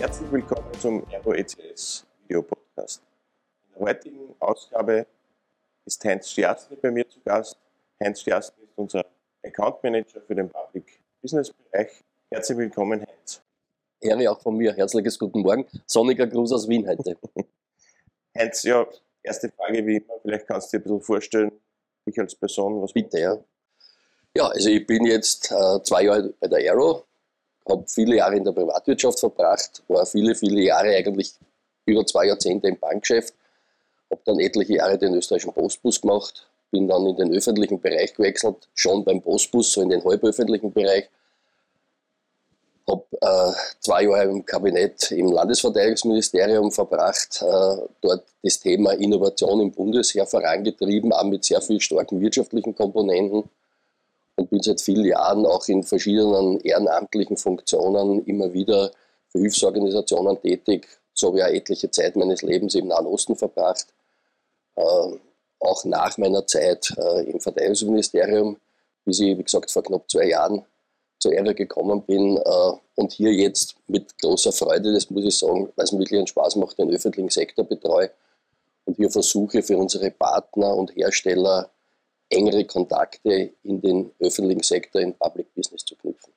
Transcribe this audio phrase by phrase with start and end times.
[0.00, 3.02] Herzlich willkommen zum Aero ECS Video Podcast.
[3.66, 5.06] In der heutigen Ausgabe
[5.84, 7.58] ist Heinz Stiastny bei mir zu Gast.
[8.02, 9.04] Heinz Stiastny ist unser
[9.44, 12.02] Account Manager für den Public Business Bereich.
[12.30, 13.42] Herzlich willkommen, Heinz.
[14.00, 14.72] Ehre auch von mir.
[14.72, 15.66] Herzliches Guten Morgen.
[15.84, 17.18] Sonniger Gruß aus Wien heute.
[18.38, 18.86] Heinz, ja,
[19.22, 20.14] erste Frage wie immer.
[20.22, 21.52] Vielleicht kannst du dir ein bisschen vorstellen,
[22.06, 23.38] dich als Person, was Bitte, ja.
[24.34, 27.04] Ja, also ich bin jetzt äh, zwei Jahre bei der Aero,
[27.68, 31.34] habe viele Jahre in der Privatwirtschaft verbracht, war viele, viele Jahre eigentlich
[31.86, 33.34] über zwei Jahrzehnte im Bankgeschäft,
[34.10, 38.68] habe dann etliche Jahre den österreichischen Postbus gemacht, bin dann in den öffentlichen Bereich gewechselt,
[38.74, 41.08] schon beim Postbus, so in den halböffentlichen Bereich,
[42.88, 49.72] habe äh, zwei Jahre im Kabinett im Landesverteidigungsministerium verbracht, äh, dort das Thema Innovation im
[49.72, 53.48] Bundesheer vorangetrieben, auch mit sehr vielen starken wirtschaftlichen Komponenten
[54.40, 58.90] und bin seit vielen Jahren auch in verschiedenen ehrenamtlichen Funktionen immer wieder
[59.28, 60.88] für Hilfsorganisationen tätig.
[61.12, 63.88] So habe auch etliche Zeit meines Lebens im Nahen Osten verbracht.
[64.76, 64.82] Äh,
[65.58, 68.56] auch nach meiner Zeit äh, im Verteidigungsministerium,
[69.04, 70.64] bis ich, wie gesagt, vor knapp zwei Jahren
[71.18, 75.70] zur Ehre gekommen bin äh, und hier jetzt mit großer Freude, das muss ich sagen,
[75.76, 78.10] weil es mir wirklich einen Spaß macht, den öffentlichen Sektor betreue
[78.86, 81.68] und hier versuche für unsere Partner und Hersteller
[82.30, 86.32] engere Kontakte in den öffentlichen Sektor, in Public Business zu knüpfen.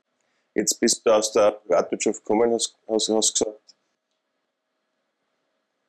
[0.56, 3.60] Jetzt bist du aus der Privatwirtschaft gekommen, hast, hast gesagt.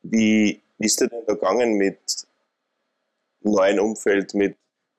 [0.02, 1.98] Wie ist dir denn da gegangen mit
[3.40, 4.56] neuen Umfeld, mit,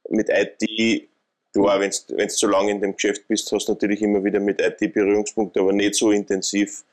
[0.09, 1.09] mit IT?
[1.53, 4.59] Klar, wenn du so lange in dem Geschäft bist, hast du natürlich immer wieder mit
[4.59, 6.83] IT Berührungspunkte, aber nicht so intensiv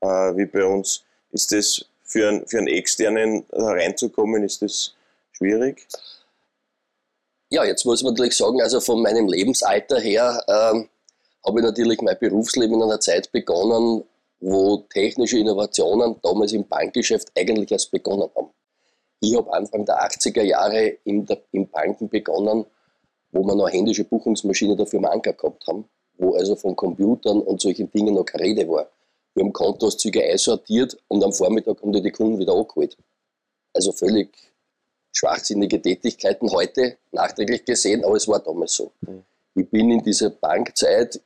[0.00, 1.04] äh, wie bei uns.
[1.32, 4.94] Ist das für, einen, für einen Externen reinzukommen, ist das
[5.32, 5.86] schwierig?
[7.52, 10.88] Ja, jetzt muss man natürlich sagen, also von meinem Lebensalter her ähm,
[11.44, 14.04] habe ich natürlich mein Berufsleben in einer Zeit begonnen,
[14.40, 18.48] wo technische Innovationen damals im Bankgeschäft eigentlich erst begonnen haben.
[19.20, 22.64] Ich habe Anfang der 80er Jahre in der, im Banken begonnen,
[23.32, 25.84] wo wir noch händische Buchungsmaschine der Firma Anker gehabt haben,
[26.16, 28.88] wo also von Computern und solchen Dingen noch keine Rede war.
[29.34, 32.96] Wir haben Kontoauszüge einsortiert und am Vormittag haben die, die Kunden wieder angeholt.
[33.74, 34.51] Also völlig
[35.12, 38.92] schwachsinnige Tätigkeiten heute nachträglich gesehen, aber es war damals so.
[39.02, 39.22] Mhm.
[39.54, 41.20] Ich bin in diese Bankzeit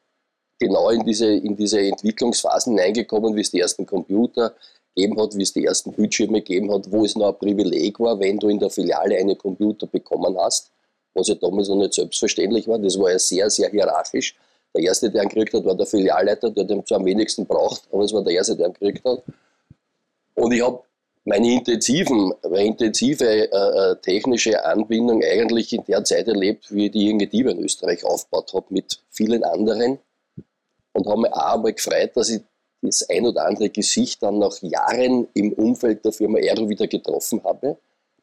[0.59, 4.55] genau in diese, in diese Entwicklungsphasen hineingekommen, wie es die ersten Computer
[4.95, 8.19] gegeben hat, wie es die ersten Bildschirme gegeben hat, wo es noch ein Privileg war,
[8.19, 10.71] wenn du in der Filiale einen Computer bekommen hast,
[11.15, 12.79] was ja damals noch nicht selbstverständlich war.
[12.79, 14.35] Das war ja sehr, sehr hierarchisch.
[14.75, 17.83] Der erste, der ihn gekriegt hat, war der Filialleiter, der den zwar am wenigsten braucht,
[17.93, 19.23] aber es war der erste, der ihn gekriegt hat.
[20.35, 20.83] Und ich habe
[21.27, 26.93] meine intensiven, meine intensive äh, äh, technische Anbindung eigentlich in der Zeit erlebt, wie ich
[26.93, 29.99] die Junge Diebe in Österreich aufgebaut habe mit vielen anderen
[30.93, 32.43] und habe mich auch einmal gefreut, dass ich
[32.81, 37.43] das ein oder andere Gesicht dann nach Jahren im Umfeld der Firma Aero wieder getroffen
[37.43, 37.77] habe.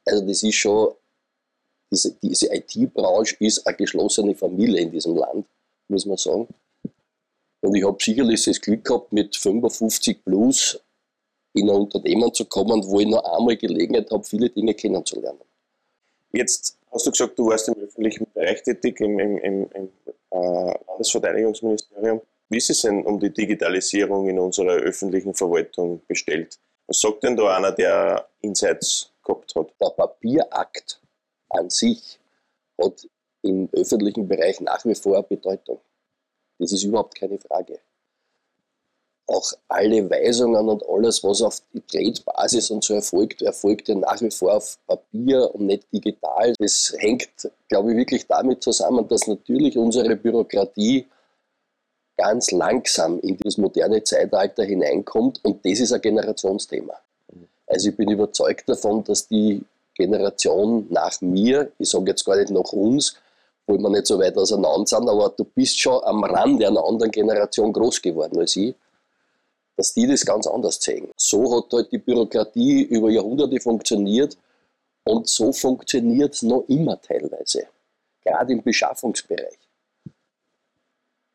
[0.05, 0.93] Also das ist schon,
[1.91, 5.45] diese, diese IT-Branche ist eine geschlossene Familie in diesem Land,
[5.89, 6.47] muss man sagen.
[7.59, 10.79] Und ich habe sicherlich das Glück gehabt, mit 55 plus
[11.53, 15.41] in ein Unternehmen zu kommen, wo ich noch einmal Gelegenheit habe, viele Dinge kennenzulernen.
[16.31, 19.89] Jetzt hast du gesagt, du warst im öffentlichen Bereich tätig, im, im, im, im
[20.31, 22.21] äh, Landesverteidigungsministerium.
[22.49, 26.57] Wie ist es denn um die Digitalisierung in unserer öffentlichen Verwaltung bestellt?
[26.87, 29.73] Was sagt denn da einer, der Insights gehabt hat?
[29.79, 30.99] Der Papierakt
[31.49, 32.19] an sich
[32.81, 33.07] hat
[33.43, 35.79] im öffentlichen Bereich nach wie vor Bedeutung.
[36.57, 37.79] Das ist überhaupt keine Frage
[39.33, 44.21] auch alle Weisungen und alles, was auf die Trade-Basis und so erfolgt, erfolgt ja nach
[44.21, 46.53] wie vor auf Papier und nicht digital.
[46.59, 47.29] Das hängt,
[47.67, 51.07] glaube ich, wirklich damit zusammen, dass natürlich unsere Bürokratie
[52.17, 56.94] ganz langsam in dieses moderne Zeitalter hineinkommt und das ist ein Generationsthema.
[57.65, 59.63] Also ich bin überzeugt davon, dass die
[59.95, 63.15] Generation nach mir, ich sage jetzt gar nicht nach uns,
[63.65, 67.12] wo wir nicht so weit auseinander sind, aber du bist schon am Rand einer anderen
[67.12, 68.75] Generation groß geworden als ich
[69.75, 71.09] dass die das ganz anders sehen.
[71.17, 74.37] So hat halt die Bürokratie über Jahrhunderte funktioniert
[75.03, 77.67] und so funktioniert es noch immer teilweise,
[78.23, 79.59] gerade im Beschaffungsbereich.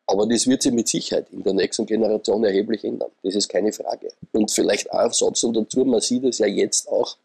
[0.07, 3.11] Aber das wird sich mit Sicherheit in der nächsten Generation erheblich ändern.
[3.23, 4.11] Das ist keine Frage.
[4.33, 7.19] Und vielleicht auch Satz dazu, man sieht es ja jetzt auch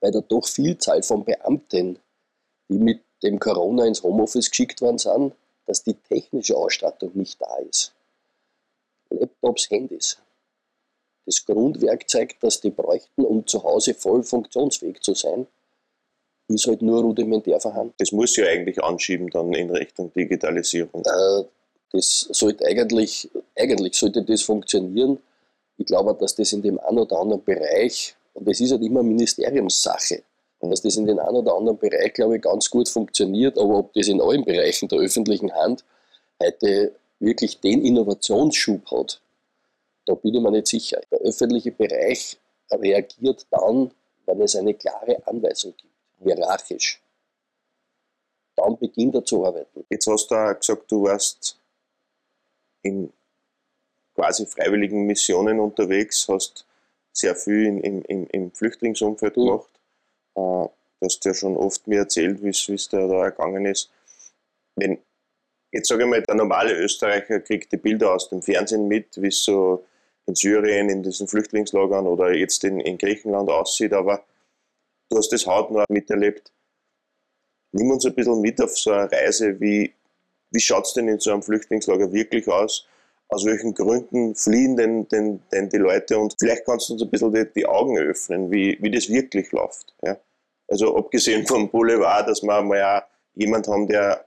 [0.00, 1.98] bei der doch Vielzahl von Beamten,
[2.68, 5.34] die mit dem Corona ins Homeoffice geschickt worden sind,
[5.66, 7.95] dass die technische Ausstattung nicht da ist.
[9.10, 10.18] Laptops, Handys.
[11.24, 15.46] Das Grundwerkzeug, das die bräuchten, um zu Hause voll funktionsfähig zu sein,
[16.48, 17.94] ist halt nur rudimentär vorhanden.
[17.98, 21.02] Das muss ja eigentlich anschieben dann in Richtung Digitalisierung.
[21.04, 21.44] Äh,
[21.92, 25.18] das sollte eigentlich, eigentlich sollte das funktionieren,
[25.78, 29.02] ich glaube, dass das in dem einen oder anderen Bereich, und das ist halt immer
[29.02, 30.22] Ministeriumssache,
[30.58, 33.78] und dass das in den einen oder anderen Bereich, glaube ich, ganz gut funktioniert, aber
[33.78, 35.84] ob das in allen Bereichen der öffentlichen Hand
[36.42, 39.20] heute wirklich den Innovationsschub hat,
[40.06, 41.00] da bin ich mir nicht sicher.
[41.10, 42.38] Der öffentliche Bereich
[42.70, 43.90] reagiert dann,
[44.26, 47.00] wenn es eine klare Anweisung gibt, hierarchisch.
[48.56, 49.84] Dann beginnt er zu arbeiten.
[49.90, 51.58] Jetzt hast du auch gesagt, du warst
[52.82, 53.12] in
[54.14, 56.66] quasi freiwilligen Missionen unterwegs, hast
[57.12, 59.44] sehr viel im, im, im Flüchtlingsumfeld mhm.
[59.44, 59.70] gemacht.
[60.34, 60.70] Äh, du
[61.04, 63.90] hast ja schon oft mir erzählt, wie es da, da ergangen ist.
[64.74, 64.98] Wenn,
[65.72, 69.28] jetzt sage ich mal, der normale Österreicher kriegt die Bilder aus dem Fernsehen mit, wie
[69.28, 69.84] es so
[70.26, 74.24] in Syrien, in diesen Flüchtlingslagern oder jetzt in, in Griechenland aussieht, aber
[75.08, 76.52] du hast das hautnah miterlebt.
[77.72, 79.92] Nimm uns ein bisschen mit auf so eine Reise, wie,
[80.50, 82.88] wie schaut es denn in so einem Flüchtlingslager wirklich aus?
[83.28, 86.18] Aus welchen Gründen fliehen denn, denn, denn die Leute?
[86.18, 89.50] Und vielleicht kannst du uns ein bisschen die, die Augen öffnen, wie, wie das wirklich
[89.52, 89.94] läuft.
[90.02, 90.16] Ja?
[90.68, 93.02] Also abgesehen vom Boulevard, dass wir mal auch
[93.34, 94.24] jemand haben, der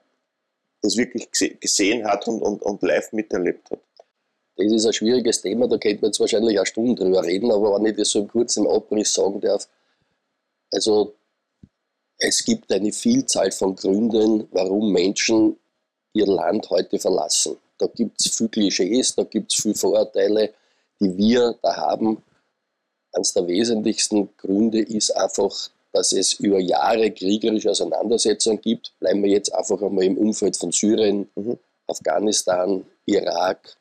[0.81, 1.29] das wirklich
[1.59, 3.79] gesehen hat und, und, und live miterlebt hat.
[4.55, 7.75] Das ist ein schwieriges Thema, da könnte man jetzt wahrscheinlich eine Stunde drüber reden, aber
[7.75, 9.69] wenn ich das so kurz im Abriss sagen darf,
[10.71, 11.15] also
[12.17, 15.57] es gibt eine Vielzahl von Gründen, warum Menschen
[16.13, 17.57] ihr Land heute verlassen.
[17.77, 20.53] Da gibt es viele Klischees, da gibt es viele Vorurteile,
[20.99, 22.21] die wir da haben.
[23.13, 28.93] Eines der wesentlichsten Gründe ist einfach, dass es über Jahre kriegerische Auseinandersetzungen gibt.
[28.99, 31.57] Bleiben wir jetzt einfach einmal im Umfeld von Syrien, mhm.
[31.87, 33.75] Afghanistan, Irak,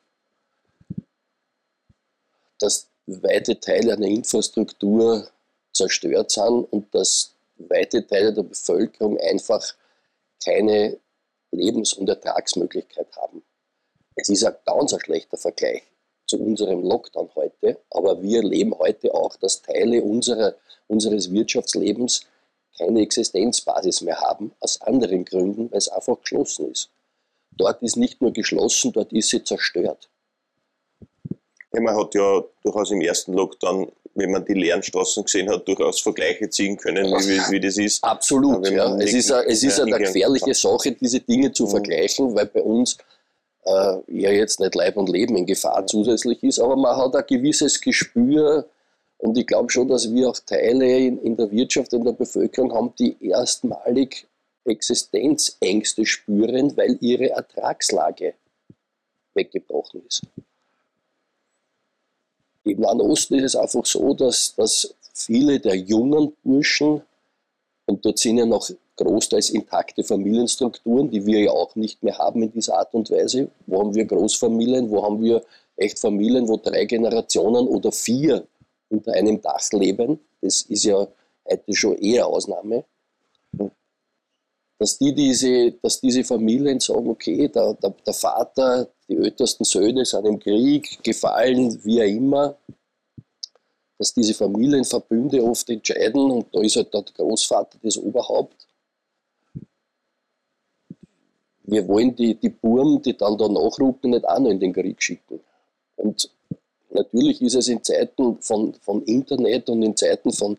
[2.59, 5.29] dass weite Teile einer Infrastruktur
[5.71, 9.75] zerstört sind und dass weite Teile der Bevölkerung einfach
[10.43, 10.97] keine
[11.51, 13.43] Lebens- und Ertragsmöglichkeit haben.
[14.15, 15.83] Es ist ein ganz ein schlechter Vergleich
[16.29, 20.53] zu unserem Lockdown heute, aber wir erleben heute auch, dass Teile unserer,
[20.87, 22.21] unseres Wirtschaftslebens
[22.77, 26.89] keine Existenzbasis mehr haben, aus anderen Gründen, weil es einfach geschlossen ist.
[27.51, 30.07] Dort ist nicht nur geschlossen, dort ist sie zerstört.
[31.73, 35.67] Ja, man hat ja durchaus im ersten Lockdown, wenn man die leeren Straßen gesehen hat,
[35.67, 38.03] durchaus Vergleiche ziehen können, wie, wie das ist.
[38.03, 38.95] Absolut, ja.
[38.97, 41.69] Es ist, eine, es ist eine gefährliche Sache, diese Dinge zu mhm.
[41.71, 42.97] vergleichen, weil bei uns
[44.07, 47.79] ja jetzt nicht Leib und Leben in Gefahr zusätzlich ist, aber man hat ein gewisses
[47.81, 48.67] Gespür
[49.17, 52.73] und ich glaube schon, dass wir auch Teile in, in der Wirtschaft, in der Bevölkerung
[52.73, 54.27] haben, die erstmalig
[54.65, 58.33] Existenzängste spüren, weil ihre Ertragslage
[59.33, 60.21] weggebrochen ist.
[62.63, 67.01] Im Nahen Osten ist es einfach so, dass, dass viele der jungen Burschen,
[67.85, 68.69] und dort sind ja noch
[68.99, 73.49] großteils intakte Familienstrukturen, die wir ja auch nicht mehr haben in dieser Art und Weise.
[73.65, 75.43] Wo haben wir Großfamilien, wo haben wir
[75.77, 78.45] echt Familien, wo drei Generationen oder vier
[78.89, 80.19] unter einem Dach leben.
[80.41, 81.07] Das ist ja
[81.49, 82.83] heute schon eher Ausnahme.
[84.77, 90.05] Dass, die diese, dass diese Familien sagen, okay, der, der, der Vater, die ältesten Söhne
[90.05, 92.57] sind im Krieg gefallen, wie auch immer,
[93.97, 98.68] dass diese Familienverbünde oft entscheiden und da ist halt der Großvater das Oberhaupt.
[101.69, 105.01] Wir wollen die, die Burm, die dann da nachrücken, nicht auch noch in den Krieg
[105.01, 105.39] schicken.
[105.95, 106.29] Und
[106.89, 110.57] natürlich ist es in Zeiten von, von Internet und in Zeiten von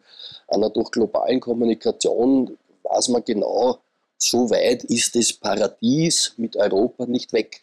[0.49, 3.79] einer durch globalen Kommunikation, weiß man genau,
[4.17, 7.63] so weit ist das Paradies mit Europa nicht weg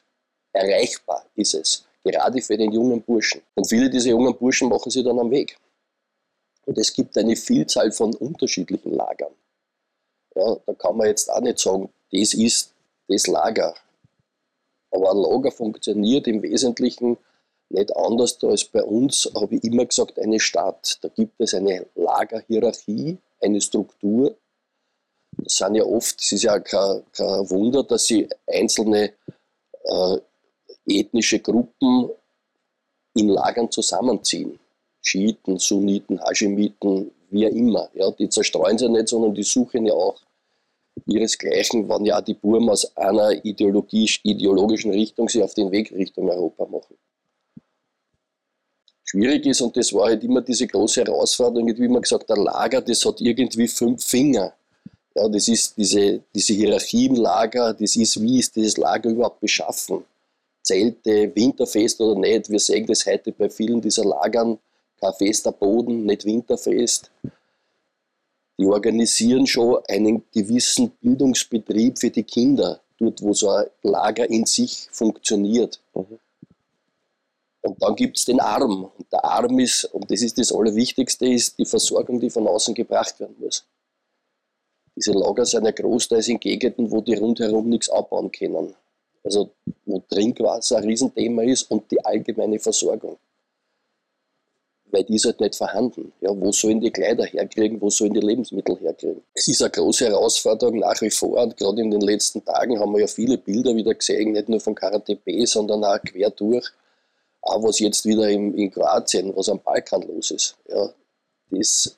[0.58, 3.42] erreichbar ist es, gerade für den jungen Burschen.
[3.56, 5.58] Und viele dieser jungen Burschen machen sie dann am Weg.
[6.66, 9.32] Und es gibt eine Vielzahl von unterschiedlichen Lagern.
[10.36, 12.74] Ja, da kann man jetzt auch nicht sagen, das ist
[13.08, 13.76] das Lager.
[14.92, 17.18] Aber ein Lager funktioniert im Wesentlichen
[17.70, 21.00] nicht anders als bei uns, habe ich immer gesagt, eine Stadt.
[21.02, 24.38] Da gibt es eine Lagerhierarchie, eine Struktur.
[25.38, 29.14] Das sind ja oft, es ist ja kein, kein Wunder, dass sie einzelne
[29.84, 30.18] äh,
[30.88, 32.10] ethnische Gruppen
[33.16, 34.60] in Lagern zusammenziehen.
[35.02, 37.90] Schiiten, Sunniten, Hashemiten, wie immer.
[37.94, 40.20] Ja, die zerstreuen sich nicht, sondern die suchen ja auch
[41.06, 46.30] ihresgleichen, wann ja die Burm aus einer ideologisch, ideologischen Richtung sich auf den Weg Richtung
[46.30, 46.96] Europa machen.
[49.04, 52.82] Schwierig ist, und das war halt immer diese große Herausforderung, wie man gesagt, ein Lager,
[52.82, 54.54] das hat irgendwie fünf Finger.
[55.16, 59.40] Ja, das ist diese, diese Hierarchie im Lager, das ist, wie ist dieses Lager überhaupt
[59.40, 60.04] beschaffen?
[60.62, 62.50] Zelte, winterfest oder nicht.
[62.50, 64.60] Wir sehen das heute bei vielen dieser Lagern,
[65.00, 67.10] kein fester Boden, nicht winterfest.
[68.60, 74.46] Die organisieren schon einen gewissen Bildungsbetrieb für die Kinder, dort wo so ein Lager in
[74.46, 75.80] sich funktioniert.
[75.94, 76.20] Mhm.
[77.62, 78.86] Und dann gibt es den Arm.
[78.98, 82.74] Und der Arm ist, und das ist das Allerwichtigste, ist die Versorgung, die von außen
[82.74, 83.66] gebracht werden muss.
[84.96, 88.74] Diese Lager sind ja großteils in Gegenden, wo die rundherum nichts abbauen können.
[89.24, 89.52] Also
[89.86, 93.18] wo Trinkwasser ein Riesenthema ist und die allgemeine Versorgung.
[94.92, 96.14] Weil die ist halt nicht vorhanden.
[96.22, 99.22] Ja, wo sollen die Kleider herkriegen, wo sollen die Lebensmittel herkriegen?
[99.34, 102.94] Es ist eine große Herausforderung nach wie vor und gerade in den letzten Tagen haben
[102.94, 106.72] wir ja viele Bilder wieder gesehen, nicht nur von Karate B, sondern auch quer durch
[107.48, 110.58] auch was jetzt wieder in, in Kroatien, was am Balkan los ist.
[110.68, 110.90] Ja,
[111.50, 111.98] das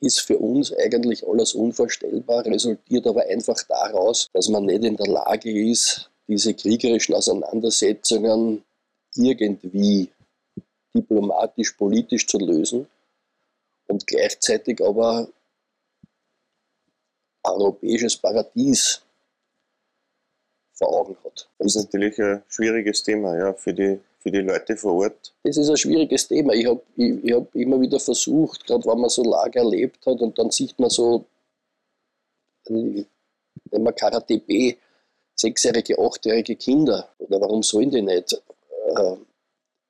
[0.00, 5.06] ist für uns eigentlich alles unvorstellbar, resultiert aber einfach daraus, dass man nicht in der
[5.06, 8.62] Lage ist, diese kriegerischen Auseinandersetzungen
[9.14, 10.10] irgendwie
[10.94, 12.86] diplomatisch, politisch zu lösen
[13.88, 15.28] und gleichzeitig aber
[17.44, 19.02] europäisches Paradies
[20.74, 21.48] vor Augen hat.
[21.58, 25.32] Das ist natürlich ein schwieriges Thema ja, für die für die Leute vor Ort?
[25.44, 26.52] Das ist ein schwieriges Thema.
[26.52, 30.20] Ich habe ich, ich hab immer wieder versucht, gerade wenn man so Lager erlebt hat
[30.20, 31.24] und dann sieht man so,
[32.68, 33.06] wenn
[33.72, 34.76] man Karate B,
[35.34, 38.34] sechsjährige, achtjährige Kinder, oder warum sollen die nicht
[38.96, 39.16] äh,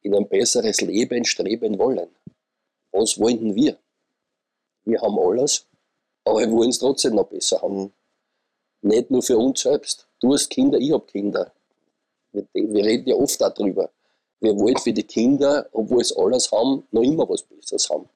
[0.02, 2.08] in ein besseres Leben streben wollen?
[2.92, 3.78] Was wollen wir?
[4.84, 5.66] Wir haben alles,
[6.24, 7.92] aber wir wollen es trotzdem noch besser haben.
[8.80, 10.06] Nicht nur für uns selbst.
[10.20, 11.52] Du hast Kinder, ich habe Kinder.
[12.32, 13.90] Wir, reden ja oft darüber.
[14.40, 18.08] Wir wollen für die Kinder, obwohl es alles haben, noch immer was Besseres haben.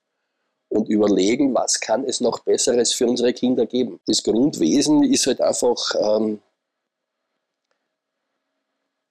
[0.68, 4.00] Und überlegen, was kann es noch Besseres für unsere Kinder geben.
[4.06, 6.40] Das Grundwesen ist halt einfach ähm,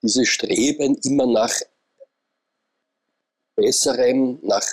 [0.02, 1.54] dieses Streben immer nach
[3.62, 4.66] Besserem, nach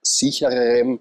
[0.00, 1.00] Sichererem.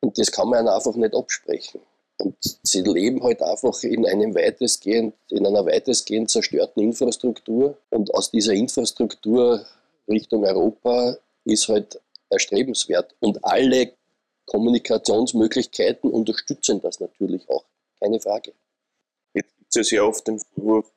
[0.00, 1.80] Und das kann man einfach nicht absprechen.
[2.18, 7.78] Und sie leben halt einfach in, einem weitestgehend, in einer weitestgehend zerstörten Infrastruktur.
[7.90, 9.64] Und aus dieser Infrastruktur
[10.08, 13.14] Richtung Europa ist halt erstrebenswert.
[13.20, 13.92] Und alle
[14.46, 17.64] Kommunikationsmöglichkeiten unterstützen das natürlich auch.
[18.00, 18.54] Keine Frage.
[19.34, 20.90] Jetzt gibt es ja sehr oft den Vorwurf,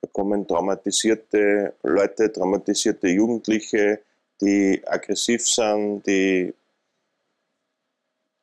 [0.00, 4.00] da kommen traumatisierte Leute, traumatisierte Jugendliche,
[4.40, 6.54] die aggressiv sind, die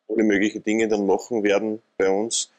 [0.10, 2.52] alle möglichen Dinge dann machen werden bei uns.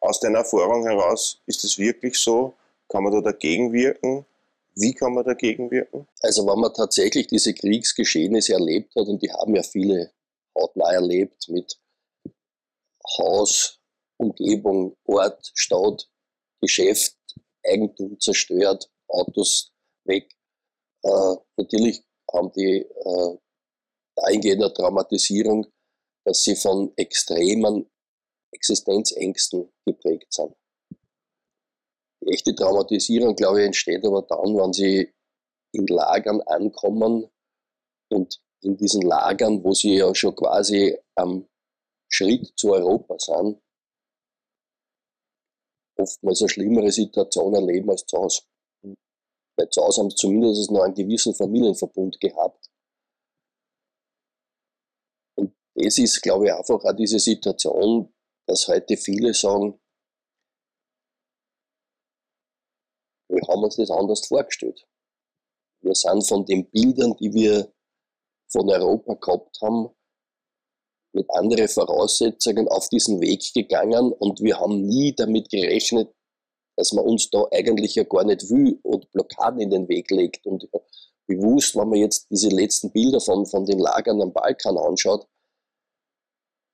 [0.00, 2.54] Aus deiner Erfahrung heraus, ist es wirklich so?
[2.88, 4.24] Kann man da dagegen wirken?
[4.74, 6.06] Wie kann man dagegen wirken?
[6.22, 10.10] Also wenn man tatsächlich diese Kriegsgeschehnisse erlebt hat, und die haben ja viele
[10.56, 11.78] hautnah erlebt mit
[13.18, 13.78] Haus,
[14.16, 16.08] Umgebung, Ort, Stadt,
[16.60, 17.16] Geschäft,
[17.70, 19.72] Eigentum zerstört, Autos
[20.04, 20.30] weg.
[21.02, 23.38] Äh, natürlich haben die äh,
[24.16, 25.66] eingehender Traumatisierung,
[26.24, 27.90] dass sie von extremen
[28.52, 30.54] Existenzängsten geprägt sind.
[32.22, 35.12] Die echte Traumatisierung, glaube ich, entsteht aber dann, wenn sie
[35.72, 37.30] in Lagern ankommen
[38.10, 41.48] und in diesen Lagern, wo sie ja schon quasi am
[42.08, 43.60] Schritt zu Europa sind,
[46.00, 48.42] oftmals eine schlimmere Situation erleben als zu Hause.
[49.56, 52.70] Weil zu Hause haben sie zumindest noch einen gewissen Familienverbund gehabt
[55.84, 58.12] das ist, glaube ich, einfach auch diese Situation,
[58.46, 59.80] dass heute viele sagen,
[63.28, 64.86] wir haben uns das anders vorgestellt.
[65.82, 67.72] Wir sind von den Bildern, die wir
[68.50, 69.94] von Europa gehabt haben,
[71.12, 76.12] mit anderen Voraussetzungen auf diesen Weg gegangen und wir haben nie damit gerechnet,
[76.76, 80.46] dass man uns da eigentlich ja gar nicht will und Blockaden in den Weg legt.
[80.46, 80.68] Und
[81.26, 85.26] bewusst, wenn man jetzt diese letzten Bilder von, von den Lagern am Balkan anschaut,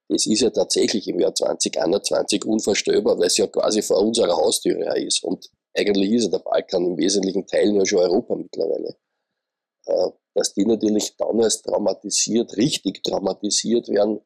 [0.09, 4.97] das ist ja tatsächlich im Jahr 2021 unvorstellbar, weil es ja quasi vor unserer Haustüre
[5.01, 5.25] ist.
[5.25, 8.97] Und eigentlich ist ja der Balkan im wesentlichen Teilen ja schon Europa mittlerweile.
[9.87, 14.21] Äh, dass die natürlich dann erst traumatisiert, richtig traumatisiert werden,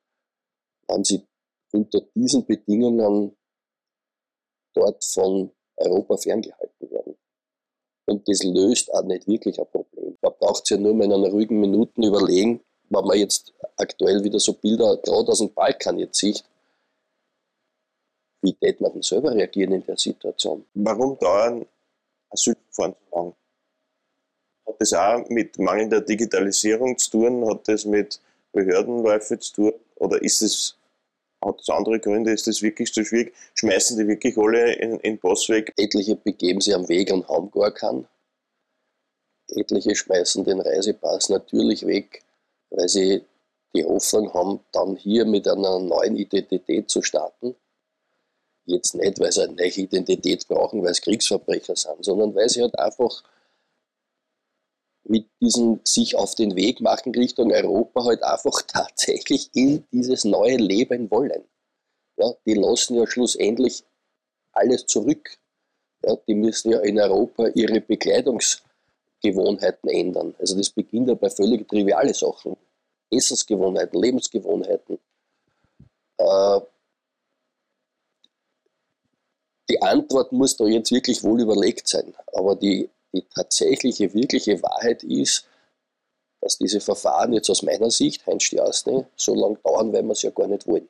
[0.90, 1.26] wenn sie
[1.72, 3.36] unter diesen Bedingungen
[4.74, 7.16] dort von Europa ferngehalten werden.
[8.06, 10.16] Und das löst auch nicht wirklich ein Problem.
[10.20, 14.40] Man braucht ja nur mal in einer ruhigen Minute überlegen, wenn man jetzt aktuell wieder
[14.40, 16.44] so Bilder gerade aus dem Balkan jetzt sieht,
[18.42, 20.64] wie tät man denn selber reagieren in der Situation?
[20.74, 21.66] Warum dauern
[22.30, 23.34] Asylverfahren so lang?
[24.66, 27.48] Hat das auch mit mangelnder Digitalisierung zu tun?
[27.48, 28.20] Hat das mit
[28.52, 29.72] Behördenläufe zu tun?
[29.96, 30.76] Oder ist es,
[31.44, 32.32] hat das andere Gründe?
[32.32, 33.34] Ist das wirklich so schwierig?
[33.54, 35.72] Schmeißen die wirklich alle in, in Pass weg?
[35.76, 38.06] Etliche begeben sich am Weg und haben gar keinen.
[39.48, 42.22] Etliche schmeißen den Reisepass natürlich weg
[42.70, 43.22] weil sie
[43.74, 47.54] die Hoffnung haben, dann hier mit einer neuen Identität zu starten.
[48.64, 52.62] Jetzt nicht, weil sie eine neue Identität brauchen, weil sie Kriegsverbrecher sind, sondern weil sie
[52.62, 53.22] halt einfach
[55.10, 60.56] mit diesem sich auf den Weg machen Richtung Europa halt einfach tatsächlich in dieses neue
[60.56, 61.42] Leben wollen.
[62.16, 63.82] Ja, die lassen ja schlussendlich
[64.52, 65.36] alles zurück.
[66.04, 70.36] Ja, die müssen ja in Europa ihre Bekleidungsgewohnheiten ändern.
[70.38, 72.56] Also das beginnt ja bei völlig trivialen Sachen.
[73.10, 75.00] Essensgewohnheiten, Lebensgewohnheiten.
[76.18, 76.60] Äh,
[79.68, 82.14] die Antwort muss da jetzt wirklich wohl überlegt sein.
[82.32, 85.46] Aber die die tatsächliche, wirkliche Wahrheit ist,
[86.40, 90.22] dass diese Verfahren jetzt aus meiner Sicht, Heinz Stiasne, so lange dauern, weil wir es
[90.22, 90.88] ja gar nicht wollen.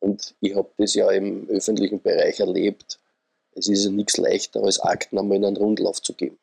[0.00, 2.98] Und ich habe das ja im öffentlichen Bereich erlebt.
[3.52, 6.38] Es ist ja nichts leichter, als Akten einmal in einen Rundlauf zu geben.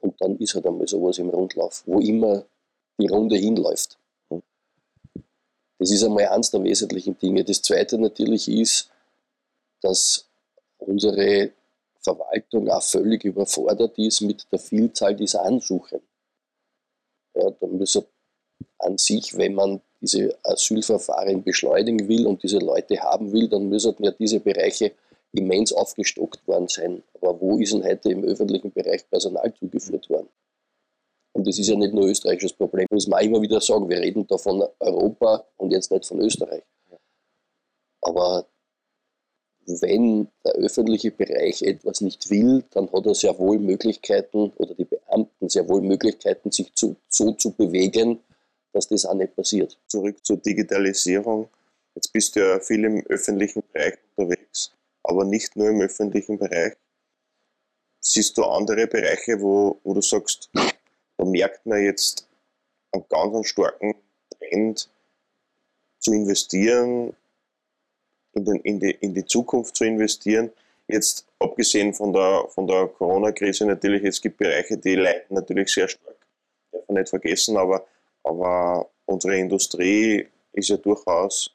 [0.00, 2.44] Und dann ist halt einmal sowas im Rundlauf, wo immer
[2.98, 3.98] die Runde hinläuft.
[5.78, 7.44] Das ist einmal eines der wesentlichen Dinge.
[7.44, 8.90] Das zweite natürlich ist,
[9.80, 10.28] dass
[10.78, 11.52] unsere
[12.00, 16.00] Verwaltung auch völlig überfordert ist mit der Vielzahl dieser Ansuchen.
[17.34, 18.04] Ja, da müssen
[18.78, 23.94] an sich, wenn man diese Asylverfahren beschleunigen will und diese Leute haben will, dann müssen
[23.98, 24.92] ja diese Bereiche
[25.32, 27.02] immens aufgestockt worden sein.
[27.14, 30.28] Aber wo ist denn heute im öffentlichen Bereich Personal zugeführt worden?
[31.32, 33.88] Und das ist ja nicht nur österreichisches Problem, muss man immer wieder sagen.
[33.88, 36.62] Wir reden da von Europa und jetzt nicht von Österreich.
[38.02, 38.46] Aber
[39.66, 44.84] wenn der öffentliche Bereich etwas nicht will, dann hat er sehr wohl Möglichkeiten oder die
[44.84, 48.20] Beamten sehr wohl Möglichkeiten, sich zu, so zu bewegen,
[48.72, 49.78] dass das auch nicht passiert.
[49.86, 51.48] Zurück zur Digitalisierung.
[51.94, 56.74] Jetzt bist du ja viel im öffentlichen Bereich unterwegs, aber nicht nur im öffentlichen Bereich.
[58.00, 62.28] Siehst du andere Bereiche, wo, wo du sagst, da merkt man jetzt
[62.92, 63.94] einen ganz starken
[64.38, 64.90] Trend
[66.00, 67.14] zu investieren,
[68.36, 70.50] in, den, in, die, in die Zukunft zu investieren.
[70.86, 75.88] Jetzt abgesehen von der, von der Corona-Krise natürlich, es gibt Bereiche, die leiden natürlich sehr
[75.88, 76.16] stark.
[76.72, 77.86] Darf man nicht vergessen, aber,
[78.22, 81.50] aber unsere Industrie ist ja durchaus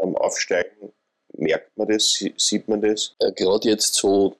[0.00, 0.92] am Aufsteigen.
[1.36, 2.24] Merkt man das?
[2.36, 3.14] Sieht man das?
[3.20, 4.36] Äh, Gerade jetzt so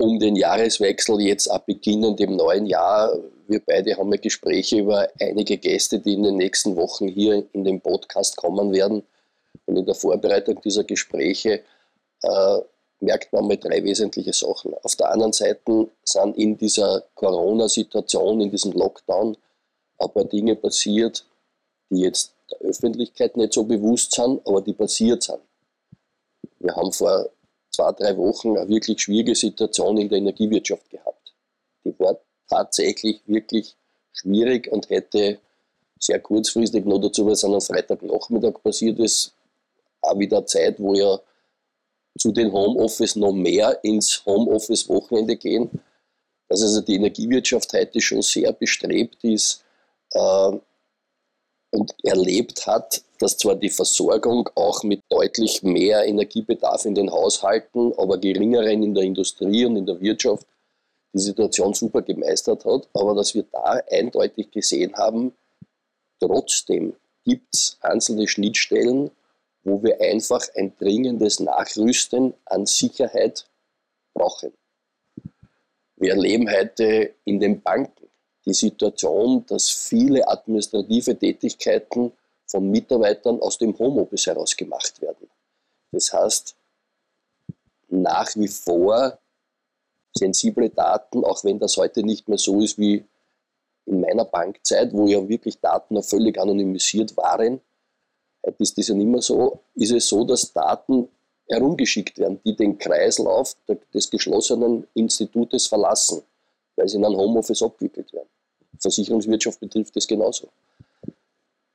[0.00, 5.08] um den Jahreswechsel, jetzt ab beginnend im neuen Jahr, wir beide haben ja Gespräche über
[5.20, 9.02] einige Gäste, die in den nächsten Wochen hier in den Podcast kommen werden.
[9.66, 11.62] Und in der Vorbereitung dieser Gespräche
[12.22, 12.58] äh,
[13.00, 14.74] merkt man mal drei wesentliche Sachen.
[14.82, 19.36] Auf der anderen Seite sind in dieser Corona-Situation, in diesem Lockdown,
[19.98, 21.24] ein paar Dinge passiert,
[21.90, 25.40] die jetzt der Öffentlichkeit nicht so bewusst sind, aber die passiert sind.
[26.60, 27.28] Wir haben vor
[27.70, 31.34] zwei, drei Wochen eine wirklich schwierige Situation in der Energiewirtschaft gehabt.
[31.84, 33.76] Die war tatsächlich wirklich
[34.12, 35.38] schwierig und hätte
[36.00, 39.34] sehr kurzfristig noch dazu, was an einem Freitagnachmittag passiert ist,
[40.02, 41.20] auch wieder Zeit, wo ja
[42.18, 45.70] zu den Homeoffice noch mehr ins Homeoffice-Wochenende gehen.
[46.48, 49.64] Dass also die Energiewirtschaft heute schon sehr bestrebt ist
[50.12, 50.52] äh,
[51.70, 57.92] und erlebt hat, dass zwar die Versorgung auch mit deutlich mehr Energiebedarf in den Haushalten,
[57.98, 60.46] aber geringeren in der Industrie und in der Wirtschaft
[61.12, 65.32] die Situation super gemeistert hat, aber dass wir da eindeutig gesehen haben,
[66.20, 69.10] trotzdem gibt es einzelne Schnittstellen,
[69.64, 73.46] wo wir einfach ein dringendes Nachrüsten an Sicherheit
[74.14, 74.52] brauchen.
[75.96, 78.08] Wir erleben heute in den Banken
[78.46, 82.12] die Situation, dass viele administrative Tätigkeiten
[82.46, 85.28] von Mitarbeitern aus dem Homeoffice heraus gemacht werden.
[85.92, 86.56] Das heißt,
[87.88, 89.18] nach wie vor
[90.14, 93.04] sensible Daten, auch wenn das heute nicht mehr so ist wie
[93.86, 97.60] in meiner Bankzeit, wo ja wirklich Daten noch völlig anonymisiert waren,
[98.44, 101.08] Heute ist das ja nicht mehr so, ist es so, dass Daten
[101.48, 103.56] herumgeschickt werden, die den Kreislauf
[103.94, 106.22] des geschlossenen Institutes verlassen,
[106.76, 108.28] weil sie in einem Homeoffice abgewickelt werden.
[108.80, 110.48] Versicherungswirtschaft betrifft das genauso.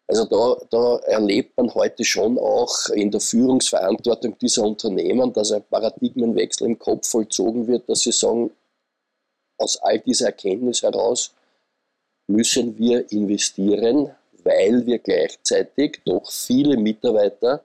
[0.08, 5.64] Also da, da, erlebt man heute schon auch in der Führungsverantwortung dieser Unternehmen, dass ein
[5.64, 8.52] Paradigmenwechsel im Kopf vollzogen wird, dass sie sagen,
[9.58, 11.32] aus all dieser Erkenntnis heraus
[12.28, 14.12] müssen wir investieren,
[14.44, 17.64] weil wir gleichzeitig doch viele Mitarbeiter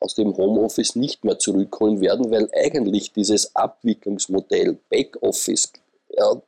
[0.00, 5.72] aus dem Homeoffice nicht mehr zurückholen werden, weil eigentlich dieses Abwicklungsmodell Backoffice
[6.10, 6.40] ja,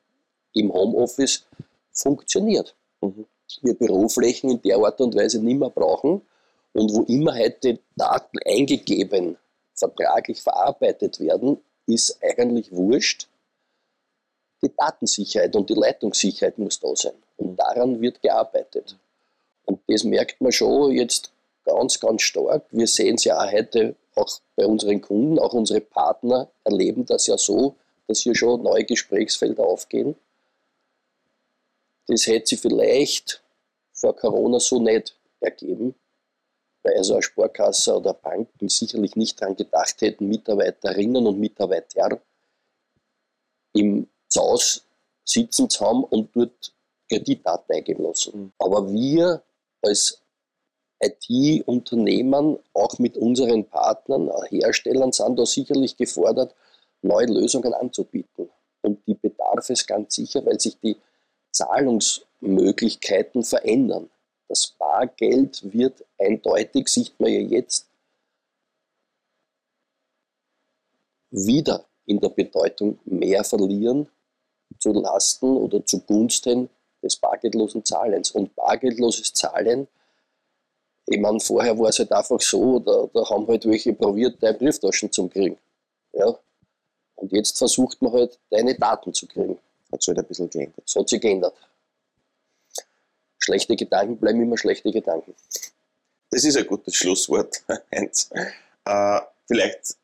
[0.55, 1.47] im Homeoffice
[1.93, 2.75] funktioniert.
[3.01, 3.27] Mhm.
[3.63, 6.23] Wir Büroflächen in der Art und Weise nicht mehr brauchen
[6.73, 9.37] und wo immer heute Daten eingegeben,
[9.75, 13.27] vertraglich verarbeitet werden, ist eigentlich wurscht.
[14.63, 17.15] Die Datensicherheit und die Leitungssicherheit muss da sein.
[17.39, 18.97] Und daran wird gearbeitet.
[19.71, 21.33] Und das merkt man schon jetzt
[21.65, 22.67] ganz, ganz stark.
[22.73, 27.29] Wir sehen es ja auch heute auch bei unseren Kunden, auch unsere Partner erleben das
[27.29, 27.77] ja so,
[28.09, 30.17] dass hier schon neue Gesprächsfelder aufgehen.
[32.09, 33.45] Das hätte sich vielleicht
[33.93, 35.95] vor Corona so nicht ergeben,
[36.83, 42.21] weil also eine Sparkasse oder Banken sicherlich nicht daran gedacht hätten, Mitarbeiterinnen und Mitarbeiter
[43.75, 44.85] im Zaus
[45.25, 46.73] sitzen zu haben und dort
[47.09, 48.41] Kreditdaten eingeben lassen.
[48.41, 48.53] Mhm.
[48.59, 49.45] Aber wir
[49.83, 50.23] als
[51.03, 56.55] IT-Unternehmen, auch mit unseren Partnern, Herstellern, sind da sicherlich gefordert,
[57.03, 58.51] neue Lösungen anzubieten.
[58.83, 60.97] Und die bedarf es ganz sicher, weil sich die
[61.53, 64.11] Zahlungsmöglichkeiten verändern.
[64.49, 67.87] Das Bargeld wird eindeutig, sieht man ja jetzt,
[71.31, 74.09] wieder in der Bedeutung mehr verlieren
[74.79, 76.69] zu Lasten oder zugunsten
[77.03, 78.31] des bargeldlosen Zahlens.
[78.31, 79.89] Und bargeldloses Zahlen,
[81.07, 84.59] ich meine, vorher war es halt einfach so, da, da haben halt welche probiert, deine
[84.59, 85.59] Brieftaschen zu kriegen.
[86.13, 86.39] Ja?
[87.17, 89.59] Und jetzt versucht man halt, deine Daten zu kriegen.
[89.91, 90.85] Hat sich halt ein bisschen geändert.
[90.85, 91.55] Das hat sich geändert.
[93.39, 95.35] Schlechte Gedanken bleiben immer schlechte Gedanken.
[96.31, 98.31] Das ist ein gutes Schlusswort, Heinz.
[98.85, 99.97] Äh, vielleicht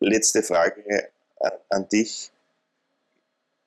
[0.00, 1.10] letzte Frage
[1.68, 2.31] an dich.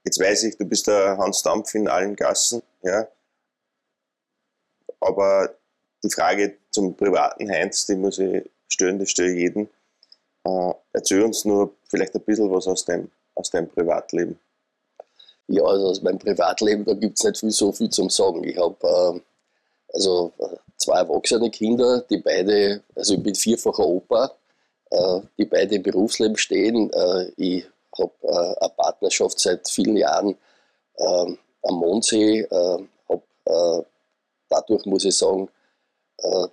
[0.05, 3.07] Jetzt weiß ich, du bist der Hans Dampf in allen Gassen, ja.
[4.99, 5.55] Aber
[6.03, 9.69] die Frage zum privaten Heinz, die muss ich stellen, die stelle jeden.
[10.43, 14.39] Äh, erzähl uns nur vielleicht ein bisschen was aus deinem, aus deinem Privatleben.
[15.47, 18.43] Ja, also aus meinem Privatleben, da gibt es nicht viel, so viel zum Sagen.
[18.43, 18.77] Ich habe
[19.15, 19.21] äh,
[19.93, 20.33] also
[20.77, 24.31] zwei erwachsene Kinder, die beide, also ich bin vierfacher Opa,
[24.91, 26.91] äh, die beide im Berufsleben stehen.
[26.93, 27.65] Äh, ich
[27.99, 30.37] habe äh, eine Partnerschaft seit vielen Jahren
[30.97, 32.77] ähm, am Mondsee, äh,
[33.09, 33.83] habe äh,
[34.49, 35.49] dadurch, muss ich sagen,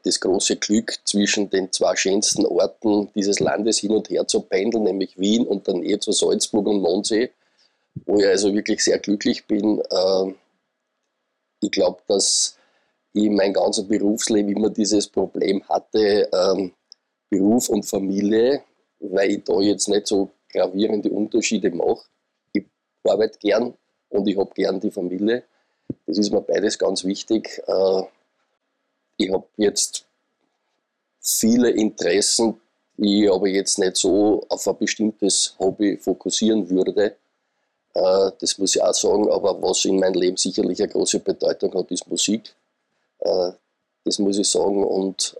[0.02, 4.82] das große Glück, zwischen den zwei schönsten Orten dieses Landes hin und her zu pendeln,
[4.82, 7.30] nämlich Wien und dann eher zu Salzburg und Mondsee,
[8.06, 9.80] wo ich also wirklich sehr glücklich bin.
[9.92, 10.34] Ähm,
[11.60, 12.56] ich glaube, dass
[13.12, 16.72] ich mein ganzes Berufsleben immer dieses Problem hatte, ähm,
[17.30, 18.62] Beruf und Familie,
[19.00, 22.04] weil ich da jetzt nicht so gravierende Unterschiede mache.
[22.52, 22.64] Ich
[23.04, 23.74] arbeite gern
[24.10, 25.44] und ich habe gern die Familie.
[26.06, 27.62] Das ist mir beides ganz wichtig.
[27.66, 28.02] Äh,
[29.16, 30.06] ich habe jetzt
[31.20, 32.60] viele Interessen,
[32.96, 37.16] die ich aber jetzt nicht so auf ein bestimmtes Hobby fokussieren würde.
[37.94, 41.74] Äh, das muss ich auch sagen, aber was in meinem Leben sicherlich eine große Bedeutung
[41.74, 42.54] hat, ist Musik.
[43.20, 43.52] Äh,
[44.04, 44.82] das muss ich sagen.
[44.82, 45.36] Und,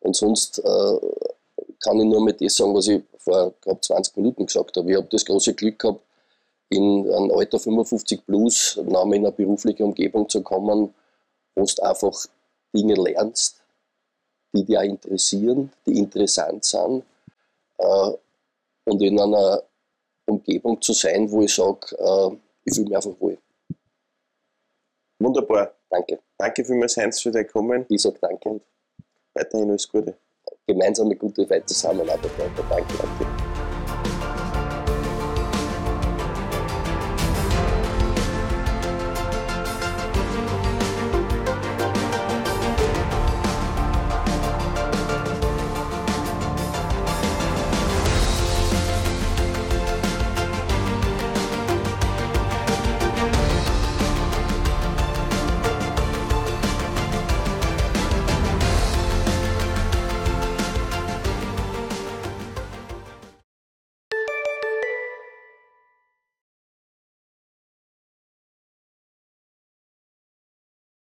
[0.00, 4.76] und sonst kann ich nur mit das sagen, was ich vor gerade 20 Minuten gesagt
[4.76, 4.90] habe.
[4.90, 6.00] Ich habe das große Glück gehabt,
[6.70, 10.94] in ein Alter 55 plus in eine berufliche Umgebung zu kommen,
[11.54, 12.26] wo du einfach
[12.74, 13.62] Dinge lernst,
[14.54, 17.04] die dich auch interessieren, die interessant sind
[17.78, 18.12] äh,
[18.84, 19.62] und in einer
[20.26, 23.38] Umgebung zu sein, wo ich sage, äh, ich fühle mich einfach wohl.
[25.20, 25.74] Wunderbar.
[25.88, 26.20] Danke.
[26.36, 27.86] Danke vielmals, Heinz, für dein Kommen.
[27.88, 28.62] Ich sage danke und
[29.34, 30.16] weiterhin alles Gute
[30.68, 32.30] gemeinsame gute Welt Zusammenarbeit.
[32.38, 33.37] Danke, danke.